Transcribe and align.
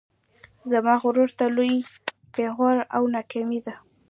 زما 0.71 0.93
غرور 1.03 1.29
ته 1.39 1.45
لوی 1.55 1.75
پیغور 2.33 2.77
او 2.95 3.01
ناکامي 3.15 3.59
ده 3.65 3.73